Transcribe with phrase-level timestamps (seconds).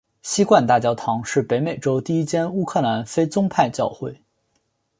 [0.23, 4.19] 锡罐大教堂是北美洲第一间乌克兰非宗派教会。